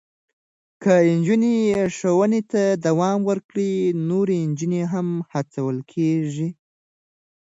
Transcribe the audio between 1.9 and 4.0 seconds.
ښوونې ته دوام ورکړي، نو